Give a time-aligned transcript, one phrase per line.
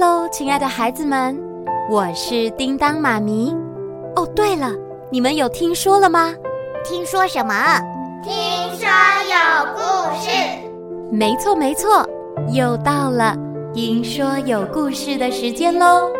[0.00, 1.38] 喽，亲爱的孩子们，
[1.90, 3.54] 我是叮当妈咪。
[4.16, 4.72] 哦，对了，
[5.12, 6.34] 你们有听说了吗？
[6.82, 7.54] 听说什么？
[8.22, 8.32] 听
[8.78, 8.88] 说
[9.28, 9.80] 有故
[10.18, 10.30] 事。
[11.12, 12.08] 没错，没错，
[12.50, 13.36] 又到了
[13.74, 16.10] 听说有故事的时间喽。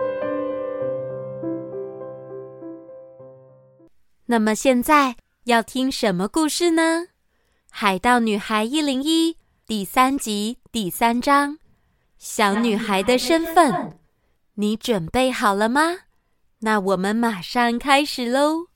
[4.26, 6.82] 那么现在要听什么故事呢？
[7.70, 9.32] 《海盗女孩一零一》
[9.66, 11.56] 第三集第三章。
[12.20, 13.96] 小女孩的身份，
[14.52, 15.80] 你准备好了吗？
[16.58, 18.66] 那我们马上开始喽！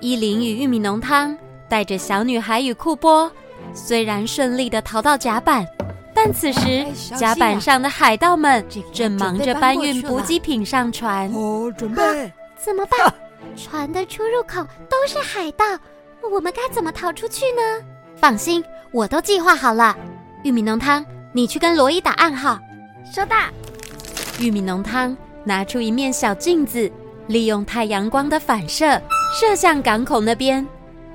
[0.00, 3.30] 伊琳与玉米浓汤带着小女孩与库波，
[3.72, 5.64] 虽然顺利的逃到甲板，
[6.12, 6.84] 但此时
[7.16, 11.32] 甲板上的海盗们正忙着搬运补给品上船。
[11.32, 12.32] 哦，准备！
[12.56, 13.14] 怎么办？
[13.56, 15.64] 船的出入口都是海盗。
[16.30, 17.84] 我们该怎么逃出去呢？
[18.16, 19.96] 放心，我都计划好了。
[20.42, 22.58] 玉米浓汤，你去跟罗伊打暗号。
[23.12, 23.36] 收到。
[24.40, 26.90] 玉米浓汤拿出一面小镜子，
[27.26, 29.00] 利用太阳光的反射
[29.38, 30.66] 射向港口那边。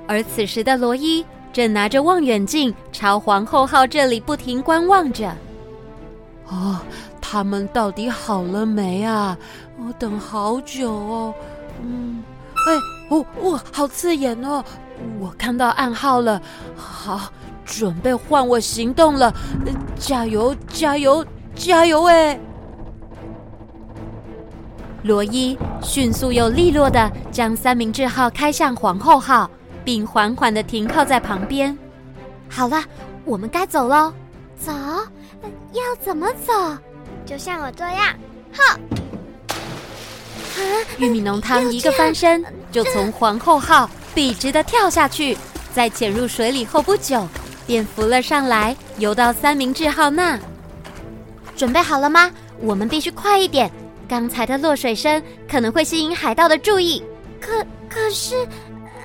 [0.08, 5.34] 而此时的罗伊正拿着望远镜朝皇后号这里不停观望着。
[6.48, 6.80] 哦，
[7.22, 9.38] 他们到底好了没啊？
[9.78, 11.34] 我等好久哦。
[11.82, 12.24] 嗯，
[12.68, 12.76] 哎，
[13.10, 14.64] 哦哦，好刺眼哦。
[15.20, 16.42] 我看到暗号了，
[16.76, 17.32] 好，
[17.66, 19.34] 准备换我行动了，
[19.98, 22.04] 加油，加油，加油！
[22.06, 22.40] 哎，
[25.04, 29.50] 罗伊迅速又利落的将三明治号开向皇后号，
[29.84, 31.78] 并缓缓的停靠在旁边。
[32.50, 32.84] 好了，
[33.26, 34.14] 我们该走喽。
[34.58, 34.72] 走？
[35.74, 36.54] 要怎么走？
[37.26, 38.14] 就像我这样，
[38.54, 38.80] 哈！
[40.56, 40.62] 啊！
[41.00, 43.90] 玉米浓汤一个翻身，就从皇后号。
[44.14, 45.38] 笔直的跳下去，
[45.74, 47.28] 在潜入水里后不久，
[47.66, 50.40] 便浮了上来，游到三明治号那。
[51.56, 52.32] 准备好了吗？
[52.60, 53.70] 我们必须快一点，
[54.08, 57.04] 刚才的落水声可能会吸引海盗的注意。
[57.40, 58.48] 可可是，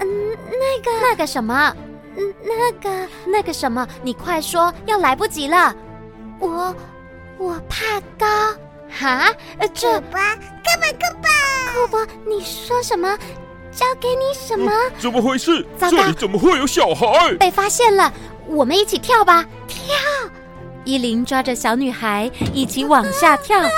[0.01, 0.07] 嗯，
[0.47, 1.75] 那个那个什么，
[2.17, 5.75] 嗯，那个那个什么，你快说，要来不及了。
[6.39, 6.75] 我
[7.39, 8.27] 我怕高。
[8.91, 9.33] 哈？
[9.59, 10.35] 呃，这吧，
[10.65, 11.31] 根本根本。
[11.75, 13.19] 库珀，你说什么？
[13.79, 14.73] 交给你什么？
[14.73, 15.65] 嗯、怎么回事？
[15.79, 17.33] 糟糕，这里怎么会有小孩？
[17.39, 18.13] 被发现了！
[18.49, 19.45] 我们一起跳吧！
[19.69, 19.95] 跳！
[20.85, 23.61] 伊琳抓着小女孩一起往下跳。
[23.61, 23.71] 啊、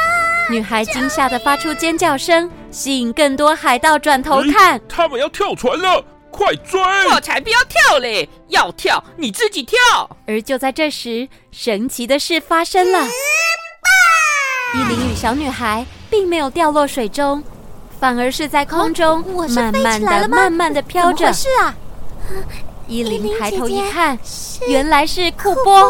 [0.48, 4.80] 女孩惊吓的发出尖叫声，吸引更多海盗转头看。
[4.88, 6.80] 他们要跳船了，快追！
[7.10, 8.26] 我才不要跳嘞！
[8.48, 9.78] 要跳你自己跳。
[10.26, 13.06] 而就在这时，神奇的事发生了。
[14.72, 17.44] 伊琳与小女孩并没有掉落水中。
[18.00, 21.18] 反而是在空中慢慢的、慢慢的飘着。
[21.18, 21.74] 怎么回事啊？
[22.88, 24.18] 伊琳抬头一看，
[24.66, 25.88] 原来是库波。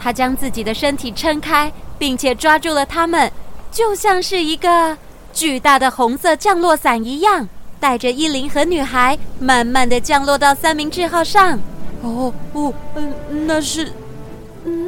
[0.00, 3.30] 他将自己的身体撑开，并且抓住了他们，
[3.70, 4.96] 就像是一个
[5.32, 7.46] 巨大的红色降落伞一样，
[7.78, 11.60] 带着伊琳和女孩慢慢的降落到三明治号上。
[12.02, 13.12] 哦哦，嗯，
[13.46, 13.92] 那是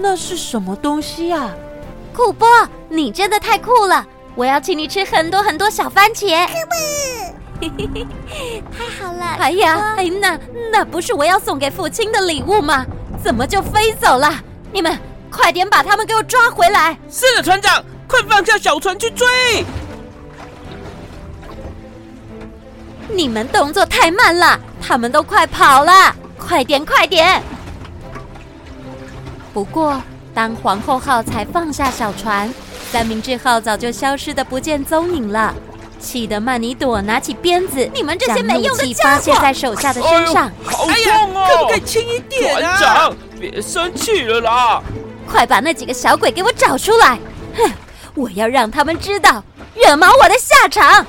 [0.00, 1.50] 那是什么东西呀？
[2.14, 2.48] 库波，
[2.88, 4.06] 你真的太酷了！
[4.34, 6.48] 我要请你吃很多很多小番茄，
[7.60, 9.24] 太好了！
[9.38, 10.38] 哎呀，哎，那
[10.72, 12.84] 那不是我要送给父亲的礼物吗？
[13.22, 14.32] 怎么就飞走了？
[14.72, 14.98] 你们
[15.30, 16.98] 快点把他们给我抓回来！
[17.10, 19.64] 是的，船长，快放下小船去追！
[23.08, 27.42] 你们动作太慢了，他们都快跑了，快点，快点！
[29.52, 32.52] 不过，当皇后号才放下小船。
[32.92, 35.54] 三明治号早就消失的不见踪影了，
[35.98, 40.48] 气得曼尼朵拿起鞭子，你们这些没用的家伙，发泄在手下的身上。
[40.48, 41.46] 哎、好痛哦！
[41.48, 42.76] 可不可以轻一点啊？
[42.76, 44.82] 船长，别生气了啦！
[45.26, 47.18] 快把那几个小鬼给我找出来！
[47.56, 47.72] 哼，
[48.14, 49.42] 我要让他们知道
[49.74, 51.06] 惹毛我的下场。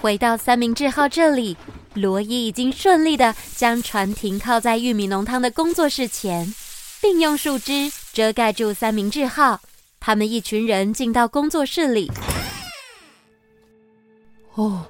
[0.00, 1.56] 回到三明治号这里，
[1.94, 6.54] 罗伊已经顺利的将船停靠在玉米浓汤的工作室前，
[7.02, 9.58] 并用树枝遮盖住三明治号。
[10.00, 12.10] 他们一群人进到工作室里。
[14.54, 14.84] 哦，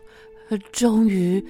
[0.73, 1.45] 终于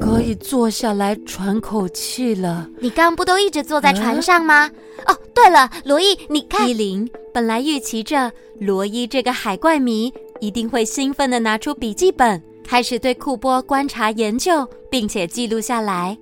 [0.00, 2.66] 可以坐下来喘口气了。
[2.80, 4.70] 你刚不都一直坐在船上吗？
[5.04, 16.16] 啊、哦，对了，罗伊，你看，伊琳本来预期着罗伊这个海怪迷一定会兴奋的拿出笔记本，开始对库波观察研究，并且记录下来。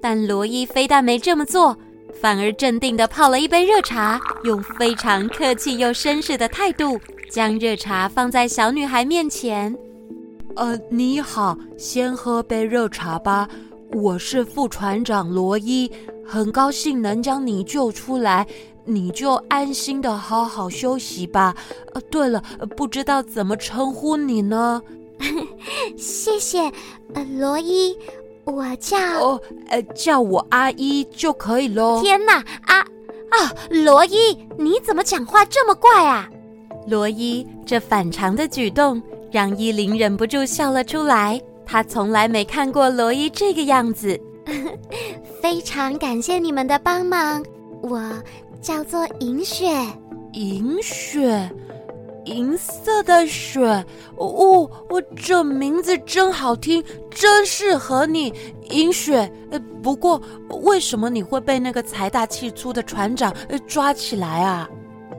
[0.00, 1.76] 但罗伊非但没这么做。
[2.20, 7.00] 反而镇定地泡了一杯热茶，用非常客气又绅士的态度
[7.30, 9.76] 将热茶放在小女孩面前。
[10.54, 13.48] 呃，你好，先喝杯热茶吧。
[13.92, 15.90] 我是副船长罗伊，
[16.24, 18.46] 很高兴能将你救出来，
[18.84, 21.54] 你就安心的好好休息吧。
[21.94, 22.42] 呃，对了，
[22.76, 24.80] 不知道怎么称呼你呢？
[25.96, 26.60] 谢谢，
[27.14, 27.96] 呃，罗伊，
[28.44, 28.96] 我叫……
[29.20, 32.02] 哦，呃，叫我阿伊就可以喽。
[32.02, 32.80] 天哪，啊
[33.30, 36.28] 啊，罗伊，你怎么讲话这么怪啊？
[36.86, 39.00] 罗伊这反常的举动
[39.30, 41.40] 让依琳忍不住笑了出来。
[41.64, 44.20] 她从来没看过罗伊这个样子。
[45.40, 47.42] 非常感谢你们的帮忙，
[47.82, 48.12] 我
[48.60, 49.70] 叫做银雪。
[50.32, 51.48] 银雪，
[52.24, 53.60] 银色的雪。
[54.16, 58.32] 哦，我这名字真好听，真适合你，
[58.70, 59.30] 银雪。
[59.50, 60.20] 呃，不过
[60.62, 64.68] 为什么你会被那个财大气粗的船长呃抓起来啊？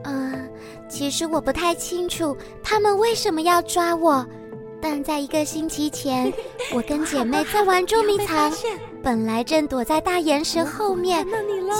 [0.04, 0.48] 嗯、呃，
[0.88, 4.24] 其实我不太清楚他们为什么要抓我。
[4.80, 6.30] 但在一个星期前，
[6.74, 8.52] 我跟姐妹在玩捉迷藏，
[9.02, 11.26] 本来正躲在大岩石后面，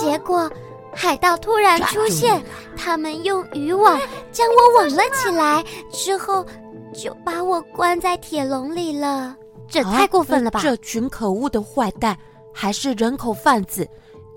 [0.02, 0.50] 结果
[0.94, 2.42] 海盗突然出现，
[2.76, 4.00] 他们用渔网
[4.32, 6.44] 将我网了起来，之后
[6.92, 9.36] 就把我关在铁笼里了。
[9.68, 10.60] 这太过分了吧！
[10.60, 12.16] 啊，这群可恶的坏蛋，
[12.52, 13.88] 还是人口贩子！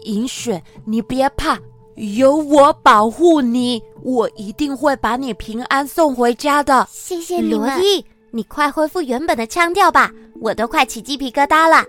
[0.04, 1.60] 银雪，你别怕，
[1.96, 6.88] 有我保护你，我一定会把你平安送回家的。
[6.90, 8.04] 谢谢你，罗伊。
[8.32, 11.86] 你快恢复原本的腔调吧，我都快起鸡皮疙瘩了。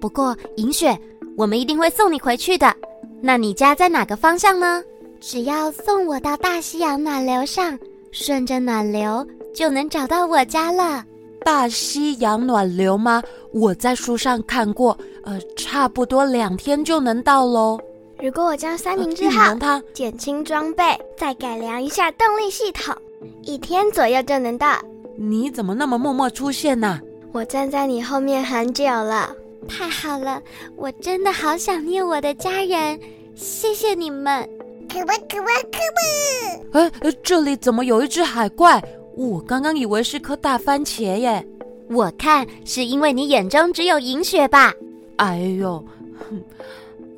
[0.00, 0.98] 不过银雪，
[1.36, 2.74] 我们一定会送你回去的。
[3.22, 4.82] 那你家在哪个方向呢？
[5.20, 7.78] 只要送我到大西洋暖流上，
[8.10, 11.04] 顺着暖流就能找到我家了。
[11.44, 13.22] 大西洋暖流吗？
[13.52, 17.78] 我在书上看过，呃，差不多两天就能到喽。
[18.22, 19.54] 如果我将三明治号
[19.92, 20.84] 减轻装备，
[21.16, 22.94] 再改良一下动力系统，
[23.42, 24.78] 一天左右就能到。
[25.16, 27.00] 你怎么那么默默出现呢？
[27.32, 29.34] 我站在你后面很久了。
[29.68, 30.42] 太好了，
[30.76, 32.98] 我真的好想念我的家人。
[33.34, 34.48] 谢谢你们。
[34.92, 36.78] 可不可不可不？
[36.78, 38.82] 哎，这里怎么有一只海怪？
[39.16, 41.46] 我刚刚以为是颗大番茄耶。
[41.88, 44.72] 我看是因为你眼中只有银雪吧。
[45.16, 45.84] 哎呦，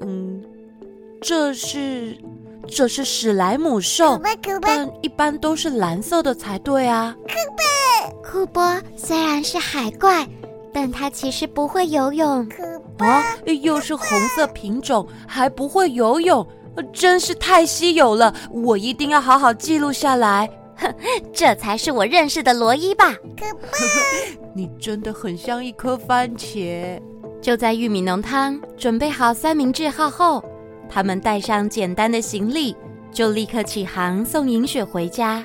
[0.00, 0.43] 嗯，
[1.21, 2.17] 这是。
[2.69, 4.19] 这是史莱姆兽，
[4.62, 7.15] 但一般都是蓝色的才对啊。
[8.25, 10.27] 库波虽然是海怪，
[10.73, 12.49] 但他其实不会游泳。
[12.99, 13.23] 啊，
[13.63, 16.47] 又是红色品种，还不会游泳，
[16.93, 18.35] 真是太稀有了！
[18.51, 20.49] 我一定要好好记录下来。
[20.77, 20.93] 哼，
[21.33, 23.15] 这才是我认识的罗伊吧？
[24.55, 27.01] 你真的很像一颗番茄。
[27.41, 30.43] 就在玉米浓汤准备好三明治号后。
[30.89, 32.77] 他们带上简单的行李，
[33.11, 35.43] 就立刻起航送银雪回家。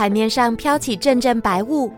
[0.00, 1.92] 海面上飘起阵阵白雾，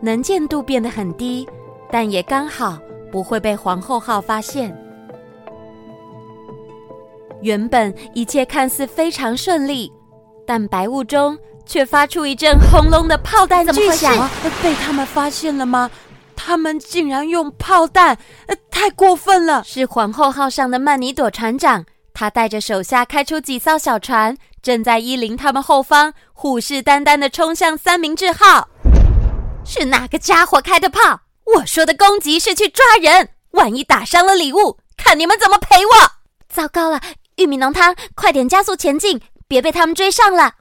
[0.00, 1.44] 能见度变得很低，
[1.90, 2.78] 但也刚好
[3.10, 4.72] 不会被皇后号发现。
[7.40, 9.92] 原本一切看似非常顺利，
[10.46, 14.30] 但白雾中却发出一阵轰隆的炮弹巨响，
[14.62, 15.90] 被他们发现了吗？
[16.36, 18.16] 他们竟然用炮弹，
[18.46, 19.64] 呃，太过分了！
[19.64, 21.84] 是皇后号上的曼尼朵船长，
[22.18, 28.66] 他带着手下开出几艘小船，正在伊琳他们后方虎视眈眈地冲向三明治号。
[29.64, 31.20] 是哪个家伙开的炮？
[31.44, 36.10] 我说的攻击是去抓人，万一打伤了礼物，看你们怎么赔我！
[36.48, 37.00] 糟糕了，
[37.36, 40.54] 玉米浓汤，快点加速前进，别被他们追上了！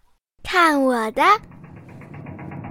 [0.43, 1.23] 看我的！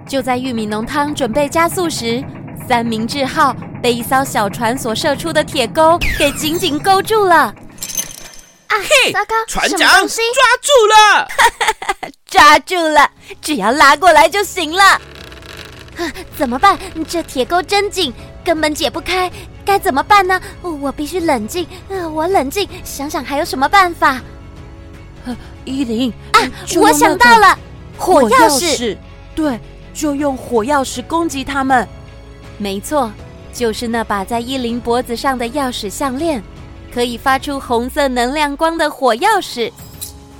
[0.07, 2.23] 就在玉米浓汤准备加速时。
[2.65, 3.53] 三明治号
[3.83, 7.53] 被一艘小船所射出的铁钩给紧紧勾住了。
[8.77, 8.81] 啊！
[8.83, 9.35] 嘿，糟糕！
[9.47, 10.07] 船长抓
[10.61, 11.27] 住了！
[12.25, 13.09] 抓住了！
[13.41, 14.83] 只要拉过来就行了。
[14.83, 16.77] 啊，怎么办？
[17.07, 19.31] 这铁钩真紧，根本解不开。
[19.65, 20.39] 该怎么办呢？
[20.61, 21.67] 我必须冷静。
[21.89, 24.21] 呃，我冷静，想想还有什么办法。
[25.65, 26.39] 伊琳啊，
[26.77, 27.57] 我想到了，
[27.97, 28.29] 火钥匙。
[28.29, 28.97] 火钥匙。
[29.35, 29.59] 对，
[29.93, 31.87] 就用火钥匙攻击他们。
[32.57, 33.11] 没错，
[33.53, 36.41] 就是那把在伊琳脖子上的钥匙项链，
[36.93, 39.71] 可以发出红色能量光的火钥匙。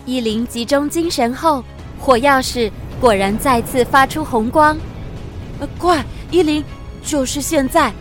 [0.06, 1.64] 伊琳集中精神后，
[2.00, 4.78] 火钥匙果然再次发出红光。
[5.60, 6.64] 呃，快，伊琳，
[7.04, 7.92] 就是现在！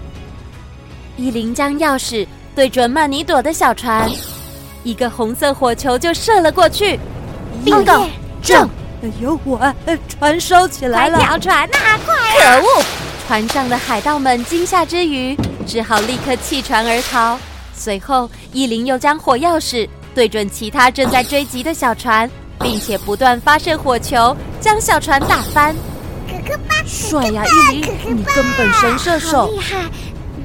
[1.16, 4.10] 伊琳将钥匙对准曼尼朵的小船，
[4.84, 7.00] 一个红色火球就射了过去。
[7.64, 8.06] bingo，
[8.42, 8.68] 中！
[9.02, 9.74] 哎呦，我
[10.08, 11.18] 船烧起来了！
[11.18, 12.14] 快跳船呐，快！
[12.38, 12.84] 可恶！
[13.26, 15.36] 船上的海盗们惊吓之余，
[15.66, 17.38] 只好立刻弃船而逃。
[17.76, 22.28] 随后，伊琳又将火钥匙对准其他正在追击的小船，
[22.60, 25.76] 并且不断发射火球，将小船打翻。
[26.26, 29.84] 可可巴帅呀，伊琳，你根本神射手，厉害。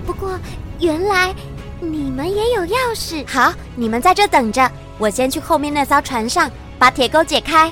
[0.05, 0.37] 不过
[0.79, 1.33] 原来
[1.79, 3.25] 你们也有钥匙。
[3.27, 7.71] 好，你们在这等着，我先去后面那艘船上把铁钩解开。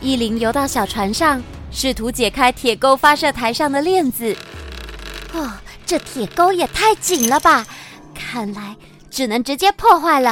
[0.00, 1.40] 伊琳游到小船上，
[1.70, 4.36] 试图解开铁钩发射台上的链子。
[5.32, 5.48] 哦，
[5.84, 7.66] 这铁钩也太紧了吧！
[8.14, 8.76] 看来
[9.10, 10.30] 只能直接破坏了。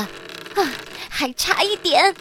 [0.54, 0.72] 啊，
[1.08, 2.02] 还差一点。
[2.02, 2.14] 啊，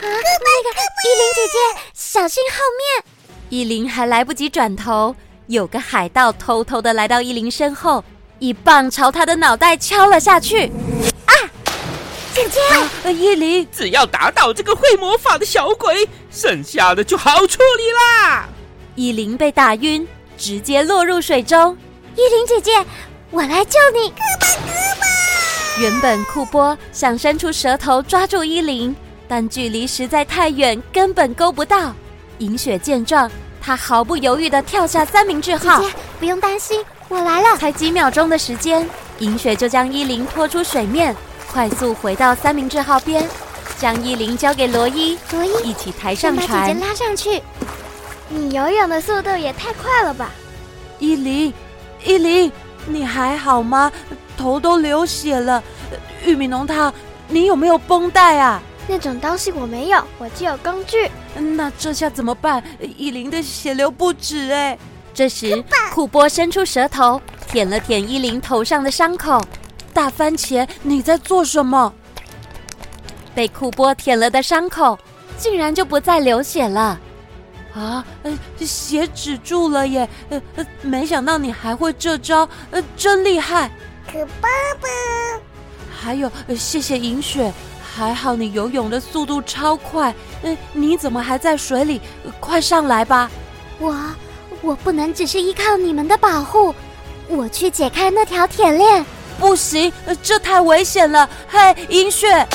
[0.00, 3.04] 那个依琳姐姐，小心后面！
[3.48, 5.14] 依琳还来不及转头，
[5.46, 8.04] 有个海盗偷偷的来到依琳身后，
[8.40, 10.66] 一棒朝她的脑袋敲了下去。
[11.26, 11.32] 啊，
[12.34, 12.60] 姐姐，
[13.04, 18.48] 啊，依琳，只要打倒这个会魔法的小鬼，剩下的就好处理啦。
[18.96, 20.08] 依琳被打晕。
[20.38, 21.76] 直接落入水中，
[22.14, 22.72] 伊琳姐姐，
[23.30, 24.10] 我来救你！
[24.10, 28.94] 哥哥哥原本库波想伸出舌头抓住依琳，
[29.26, 31.94] 但距离实在太远，根本勾不到。
[32.38, 33.30] 银雪见状，
[33.62, 35.80] 她毫不犹豫地跳下三明治号。
[35.80, 37.56] 姐姐，不用担心，我来了。
[37.56, 38.86] 才几秒钟的时间，
[39.18, 41.16] 银雪就将依琳拖出水面，
[41.50, 43.26] 快速回到三明治号边，
[43.78, 45.18] 将依琳交给罗伊。
[45.32, 47.42] 罗伊，一起抬上船，把姐姐拉上去。
[48.28, 50.30] 你游泳的速度也太快了吧！
[50.98, 51.52] 依琳，
[52.04, 52.50] 伊琳，
[52.86, 53.90] 你还好吗？
[54.36, 55.62] 头都流血了。
[56.24, 56.92] 玉米浓汤，
[57.28, 58.60] 你有没有绷带啊？
[58.88, 61.10] 那种东西我没有，我只有工具。
[61.36, 62.62] 那这下怎么办？
[62.96, 64.76] 依琳的血流不止哎。
[65.14, 69.40] 这时，库波伸出舌头舔了舔依琳头上的伤口。
[69.94, 71.92] 大番茄，你在做什么？
[73.34, 74.98] 被库波舔了的伤口，
[75.38, 76.98] 竟然就不再流血了。
[77.74, 80.08] 啊，呃，血止住了耶！
[80.28, 83.70] 呃呃，没想到你还会这招，呃，真厉害！
[84.06, 84.48] 可爸
[84.80, 84.88] 爸，
[85.90, 87.50] 还有，呃，谢谢银雪，
[87.82, 90.14] 还好你游泳的速度超快。
[90.42, 92.00] 呃，你怎么还在水里？
[92.24, 93.30] 呃，快上来吧！
[93.78, 93.96] 我
[94.60, 96.74] 我不能只是依靠你们的保护，
[97.26, 99.04] 我去解开那条铁链。
[99.40, 101.28] 不行，呃，这太危险了！
[101.48, 102.46] 嘿，银雪！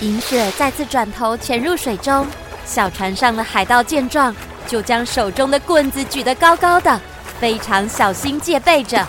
[0.00, 2.26] 银雪再次转头潜入水中。
[2.64, 4.34] 小船上的海盗见状，
[4.66, 7.00] 就将手中的棍子举得高高的，
[7.38, 9.06] 非常小心戒备着。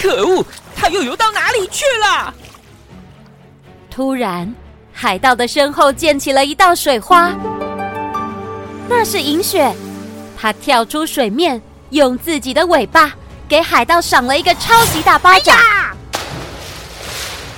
[0.00, 0.44] 可恶，
[0.74, 2.34] 他又游到哪里去了？
[3.90, 4.52] 突然，
[4.92, 7.32] 海盗的身后溅起了一道水花，
[8.88, 9.72] 那是银雪。
[10.36, 13.12] 他跳出水面，用自己的尾巴
[13.46, 15.56] 给海盗赏了一个超级大巴掌。
[15.56, 15.94] 哎、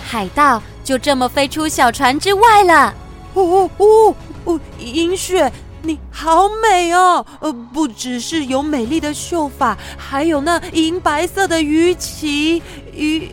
[0.07, 2.93] 海盗就这么飞出小船之外了。
[3.35, 4.15] 哦哦
[4.45, 4.61] 哦！
[4.79, 7.25] 银雪，你好美哦！
[7.41, 12.63] 呃，不只是有美丽的秀发，还有那银白色的鱼鳍。
[12.95, 13.29] 鱼，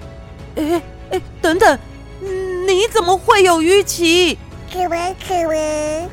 [0.56, 0.82] 哎
[1.12, 1.80] 哎，等等，
[2.20, 4.38] 你怎么会有鱼鳍？
[4.74, 6.10] 可爱可爱。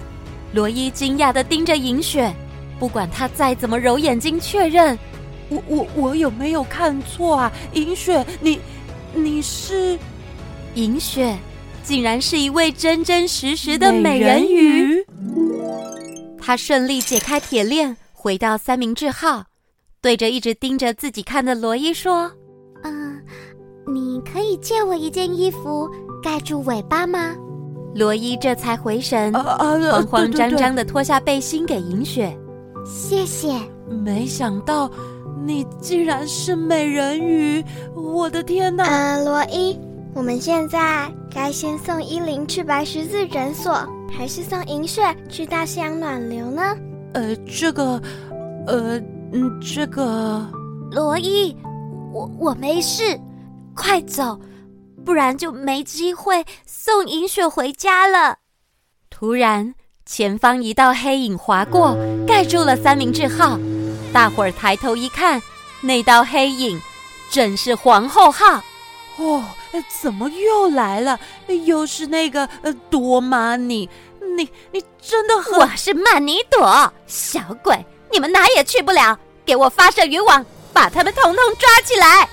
[0.52, 2.34] 罗伊惊讶的盯着银雪，
[2.78, 4.98] 不管他再怎么揉眼睛确认，
[5.48, 7.52] 我我我有没有看错啊？
[7.72, 8.60] 银雪，你
[9.14, 9.98] 你是
[10.74, 11.36] 银雪？
[11.88, 15.02] 竟然是一位真真实实的美人鱼。
[16.38, 19.44] 他顺利解开铁链，回到三明治号，
[20.02, 22.30] 对着一直盯着自己看的罗伊说
[22.84, 23.18] ：“嗯，
[23.86, 25.88] 你可以借我一件衣服
[26.22, 27.34] 盖住尾巴吗？”
[27.96, 32.36] 罗伊这才回神，慌慌张张的脱下背心给银雪。
[32.84, 33.48] 谢谢。
[34.04, 34.90] 没想到
[35.42, 37.64] 你竟然是美人鱼！
[37.94, 38.84] 我的天哪！
[38.84, 39.74] 呃，罗伊。
[40.14, 46.62] 我们现在该先送依琳去白十字诊所，还是送银雪去大西洋暖流呢？
[47.14, 48.02] 呃，这个，
[48.66, 48.98] 呃，
[49.32, 50.44] 嗯，这个，
[50.90, 51.56] 罗伊，
[52.12, 53.18] 我我没事，
[53.74, 54.38] 快走，
[55.04, 58.38] 不然就没机会送银雪回家了。
[59.10, 59.74] 突然，
[60.04, 61.96] 前方一道黑影划过，
[62.26, 63.58] 盖住了三明治号。
[64.12, 65.40] 大伙儿抬头一看，
[65.80, 66.80] 那道黑影
[67.30, 68.62] 正是皇后号。
[69.18, 69.44] 哦，
[70.02, 71.18] 怎么又来了？
[71.66, 73.88] 又是那个呃多玛尼，
[74.36, 75.58] 你你真的很……
[75.58, 79.18] 我是曼尼朵，小鬼，你们哪也去不了！
[79.44, 82.28] 给我发射渔网，把他们统统抓起来！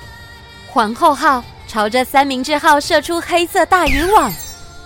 [0.69, 4.31] 皇后号朝着三明治号射出黑色大渔网，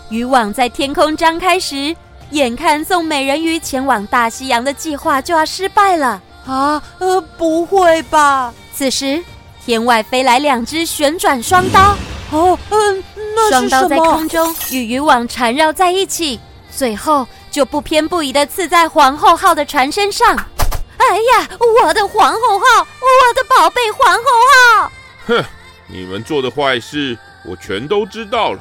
[0.10, 1.96] 渔网在天空张开时，
[2.32, 6.82] 眼看送美人鱼前往大西洋的计划就要失败了啊！
[7.00, 8.54] 呃，不会吧？
[8.74, 9.24] 此时。
[9.66, 11.96] 天外飞来两只旋转双刀，
[12.32, 13.04] 哦，嗯，
[13.36, 13.70] 那是什么？
[13.70, 16.40] 双刀在空中与渔网缠绕在一起，
[16.72, 20.36] 最后就不偏不倚的刺在皇后号的船身上。
[20.98, 21.50] 哎呀，
[21.84, 24.24] 我的皇后号，我的宝贝皇后
[24.78, 24.92] 号！
[25.28, 25.44] 哼，
[25.88, 28.60] 你们做的坏事我全都知道了。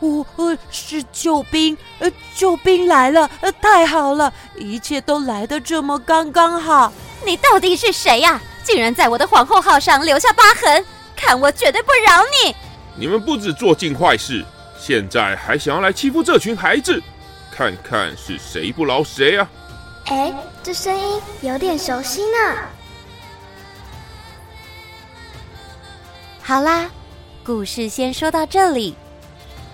[0.00, 6.92] 哦，呃，是救兵，呃，救兵来了，呃，太好了，一切都来得这么刚刚好。
[7.24, 8.40] 你到底是谁呀？
[8.62, 10.84] 竟然在我的皇后号上留下疤痕，
[11.16, 12.54] 看我绝对不饶你！
[12.98, 14.44] 你们不止做尽坏事，
[14.76, 17.00] 现在还想要来欺负这群孩子，
[17.52, 19.48] 看看是谁不饶谁啊！
[20.06, 22.56] 哎，这声音有点熟悉呢。
[26.42, 26.90] 好啦，
[27.44, 28.96] 故事先说到这里。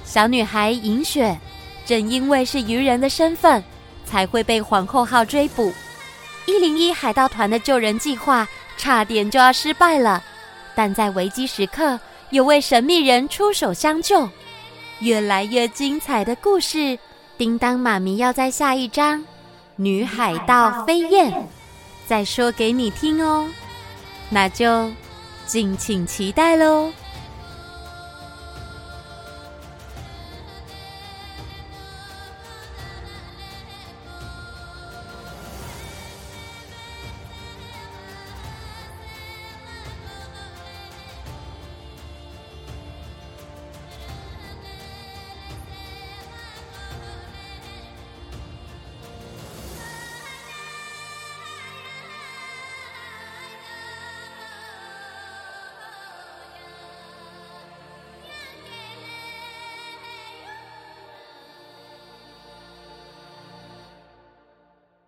[0.04, 1.38] 小女孩银雪，
[1.86, 3.64] 正因为是渔人的身份，
[4.04, 5.72] 才会被皇后号追捕。
[6.44, 10.22] 一零一海盗团的救人计划差点就要失败了，
[10.74, 11.98] 但在危机时刻，
[12.34, 14.28] 有位神秘人出手相救。
[14.98, 16.98] 越来越精彩的故事，
[17.38, 19.20] 叮当妈咪要在下一章
[19.76, 21.30] 《女海盗飞燕》
[22.08, 23.48] 再说给你听哦，
[24.30, 24.90] 那就
[25.46, 26.92] 敬请期待喽。